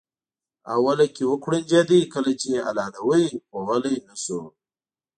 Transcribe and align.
اوله 0.75 1.05
کې 1.15 1.23
وکوړنجېده 1.31 1.97
کله 2.13 2.31
چې 2.39 2.47
یې 2.53 2.59
حلالاوه 2.67 3.19
خو 3.47 3.57
غلی 3.67 3.97
نه 4.07 4.15
شو. 4.23 4.41